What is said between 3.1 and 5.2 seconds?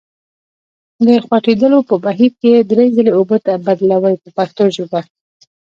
اوبه بدلوئ په پښتو ژبه.